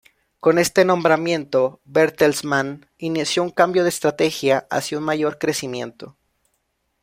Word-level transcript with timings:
Con 0.39 0.57
este 0.57 0.83
nombramiento, 0.83 1.79
Bertelsmann 1.85 2.87
inició 2.97 3.43
un 3.43 3.51
cambio 3.51 3.83
de 3.83 3.89
estrategia 3.89 4.65
hacia 4.71 4.97
un 4.97 5.03
mayor 5.03 5.37
crecimiento. 5.37 6.17